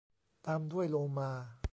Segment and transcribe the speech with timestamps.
[0.45, 1.31] ตามด้วยโลมา